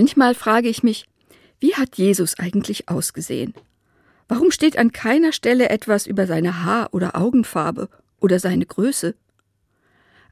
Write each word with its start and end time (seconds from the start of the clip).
Manchmal 0.00 0.34
frage 0.34 0.70
ich 0.70 0.82
mich, 0.82 1.04
wie 1.58 1.74
hat 1.74 1.98
Jesus 1.98 2.38
eigentlich 2.38 2.88
ausgesehen? 2.88 3.52
Warum 4.28 4.50
steht 4.50 4.78
an 4.78 4.92
keiner 4.92 5.30
Stelle 5.30 5.68
etwas 5.68 6.06
über 6.06 6.26
seine 6.26 6.64
Haar- 6.64 6.94
oder 6.94 7.16
Augenfarbe 7.16 7.90
oder 8.18 8.38
seine 8.38 8.64
Größe? 8.64 9.14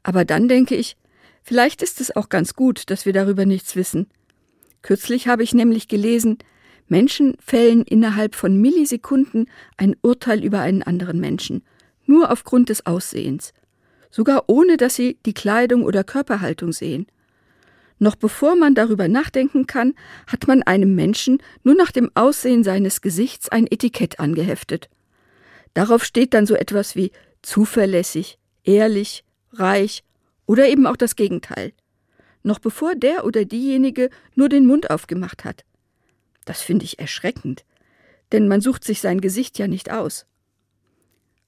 Aber 0.01 0.25
dann 0.25 0.47
denke 0.47 0.73
ich, 0.73 0.97
vielleicht 1.43 1.83
ist 1.83 2.01
es 2.01 2.15
auch 2.15 2.29
ganz 2.29 2.55
gut, 2.55 2.89
dass 2.89 3.05
wir 3.05 3.13
darüber 3.13 3.45
nichts 3.45 3.75
wissen. 3.75 4.07
Kürzlich 4.81 5.27
habe 5.27 5.43
ich 5.43 5.53
nämlich 5.53 5.87
gelesen, 5.87 6.39
Menschen 6.87 7.37
fällen 7.39 7.83
innerhalb 7.83 8.33
von 8.33 8.59
Millisekunden 8.59 9.51
ein 9.77 9.95
Urteil 10.01 10.43
über 10.43 10.61
einen 10.61 10.81
anderen 10.81 11.19
Menschen, 11.19 11.61
nur 12.07 12.31
aufgrund 12.31 12.69
des 12.69 12.87
Aussehens, 12.87 13.53
sogar 14.09 14.45
ohne 14.47 14.77
dass 14.77 14.95
sie 14.95 15.19
die 15.27 15.35
Kleidung 15.35 15.83
oder 15.83 16.03
Körperhaltung 16.03 16.71
sehen. 16.71 17.05
Noch 17.99 18.15
bevor 18.15 18.55
man 18.55 18.75
darüber 18.75 19.09
nachdenken 19.09 19.67
kann, 19.67 19.93
hat 20.25 20.47
man 20.47 20.63
einem 20.63 20.95
Menschen 20.95 21.43
nur 21.63 21.75
nach 21.75 21.91
dem 21.91 22.09
Aussehen 22.15 22.63
seines 22.63 23.01
Gesichts 23.01 23.49
ein 23.49 23.67
Etikett 23.69 24.19
angeheftet. 24.19 24.89
Darauf 25.73 26.05
steht 26.05 26.33
dann 26.33 26.45
so 26.45 26.55
etwas 26.55 26.95
wie 26.95 27.11
zuverlässig, 27.41 28.39
ehrlich, 28.63 29.25
reich 29.51 30.03
oder 30.45 30.67
eben 30.67 30.87
auch 30.87 30.95
das 30.95 31.17
Gegenteil. 31.17 31.73
Noch 32.41 32.59
bevor 32.59 32.95
der 32.95 33.25
oder 33.25 33.43
diejenige 33.43 34.09
nur 34.33 34.47
den 34.47 34.65
Mund 34.65 34.89
aufgemacht 34.89 35.43
hat. 35.43 35.65
Das 36.45 36.61
finde 36.61 36.85
ich 36.85 36.99
erschreckend, 36.99 37.65
denn 38.31 38.47
man 38.47 38.61
sucht 38.61 38.85
sich 38.85 39.01
sein 39.01 39.19
Gesicht 39.19 39.59
ja 39.59 39.67
nicht 39.67 39.91
aus. 39.91 40.25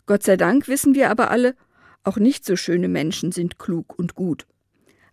Gott 0.06 0.24
sei 0.24 0.36
Dank 0.36 0.68
wissen 0.68 0.96
wir 0.96 1.10
aber 1.10 1.32
alle, 1.32 1.56
auch 2.04 2.18
nicht 2.18 2.44
so 2.44 2.58
schöne 2.58 2.90
Menschen 2.90 3.32
sind 3.32 3.58
klug 3.58 3.98
und 3.98 4.16
gut. 4.16 4.46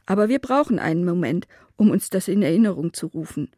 Aber 0.08 0.30
wir 0.30 0.38
brauchen 0.38 0.78
einen 0.78 1.04
Moment, 1.04 1.46
um 1.76 1.90
uns 1.90 2.08
das 2.08 2.28
in 2.28 2.40
Erinnerung 2.40 2.94
zu 2.94 3.08
rufen. 3.08 3.50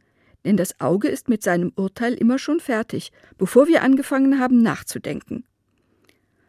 Denn 0.45 0.57
das 0.57 0.81
Auge 0.81 1.07
ist 1.07 1.29
mit 1.29 1.45
seinem 1.45 1.73
Urteil 1.77 2.13
immer 2.15 2.41
schon 2.41 2.59
fertig, 2.59 3.13
bevor 3.39 3.69
wir 3.69 3.85
angefangen 3.85 4.41
haben 4.41 4.61
nachzudenken. 4.61 5.45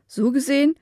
So 0.07 0.31
gesehen 0.31 0.73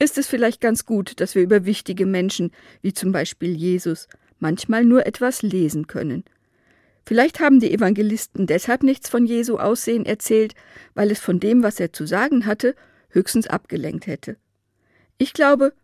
ist 0.00 0.18
es 0.18 0.26
vielleicht 0.26 0.60
ganz 0.60 0.86
gut, 0.86 1.20
dass 1.20 1.36
wir 1.36 1.42
über 1.42 1.66
wichtige 1.66 2.04
Menschen, 2.04 2.50
wie 2.82 2.92
zum 2.92 3.12
Beispiel 3.12 3.54
Jesus, 3.54 4.08
manchmal 4.40 4.84
nur 4.84 5.06
etwas 5.06 5.42
lesen 5.42 5.86
können. 5.86 6.24
Vielleicht 7.06 7.38
haben 7.38 7.60
die 7.60 7.72
Evangelisten 7.72 8.48
deshalb 8.48 8.82
nichts 8.82 9.08
von 9.08 9.24
Jesu 9.24 9.58
Aussehen 9.58 10.04
erzählt, 10.04 10.56
weil 10.94 11.12
es 11.12 11.20
von 11.20 11.38
dem, 11.38 11.62
was 11.62 11.78
er 11.78 11.92
zu 11.92 12.06
sagen 12.06 12.44
hatte, 12.44 12.74
höchstens 13.10 13.46
abgelenkt 13.46 14.08
hätte. 14.08 14.36
Ich 15.16 15.32
glaube, 15.32 15.74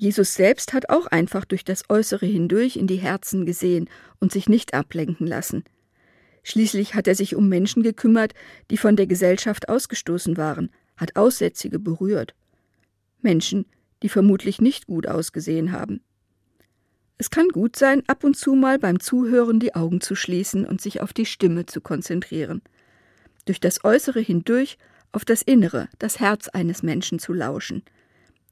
Jesus 0.00 0.34
selbst 0.34 0.72
hat 0.72 0.90
auch 0.90 1.08
einfach 1.08 1.44
durch 1.44 1.64
das 1.64 1.82
Äußere 1.90 2.24
hindurch 2.24 2.76
in 2.76 2.86
die 2.86 2.96
Herzen 2.96 3.44
gesehen 3.44 3.90
und 4.20 4.30
sich 4.30 4.48
nicht 4.48 4.72
ablenken 4.72 5.26
lassen. 5.26 5.64
Schließlich 6.44 6.94
hat 6.94 7.08
er 7.08 7.16
sich 7.16 7.34
um 7.34 7.48
Menschen 7.48 7.82
gekümmert, 7.82 8.32
die 8.70 8.76
von 8.76 8.94
der 8.94 9.08
Gesellschaft 9.08 9.68
ausgestoßen 9.68 10.36
waren, 10.36 10.70
hat 10.96 11.16
Aussätzige 11.16 11.80
berührt. 11.80 12.34
Menschen, 13.22 13.66
die 14.04 14.08
vermutlich 14.08 14.60
nicht 14.60 14.86
gut 14.86 15.08
ausgesehen 15.08 15.72
haben. 15.72 16.00
Es 17.18 17.30
kann 17.30 17.48
gut 17.48 17.74
sein, 17.74 18.04
ab 18.06 18.22
und 18.22 18.36
zu 18.36 18.54
mal 18.54 18.78
beim 18.78 19.00
Zuhören 19.00 19.58
die 19.58 19.74
Augen 19.74 20.00
zu 20.00 20.14
schließen 20.14 20.64
und 20.64 20.80
sich 20.80 21.00
auf 21.00 21.12
die 21.12 21.26
Stimme 21.26 21.66
zu 21.66 21.80
konzentrieren. 21.80 22.62
Durch 23.46 23.58
das 23.58 23.82
Äußere 23.82 24.20
hindurch 24.20 24.78
auf 25.10 25.24
das 25.24 25.42
Innere, 25.42 25.88
das 25.98 26.20
Herz 26.20 26.46
eines 26.46 26.84
Menschen 26.84 27.18
zu 27.18 27.32
lauschen– 27.32 27.82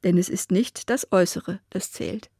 denn 0.04 0.18
es 0.18 0.28
ist 0.28 0.50
nicht 0.50 0.90
das 0.90 1.10
Äußere, 1.12 1.60
das 1.70 1.92
zählt. 1.92 2.30